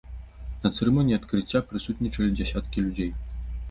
На 0.63 0.71
цырымоніі 0.77 1.19
адкрыцця 1.19 1.63
прысутнічалі 1.69 2.35
дзясяткі 2.41 2.77
людзей. 2.89 3.19